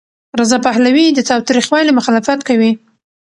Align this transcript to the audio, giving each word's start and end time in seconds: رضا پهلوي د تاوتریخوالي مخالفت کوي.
رضا 0.41 0.57
پهلوي 0.65 1.05
د 1.13 1.19
تاوتریخوالي 1.29 1.91
مخالفت 1.97 2.39
کوي. 2.47 2.71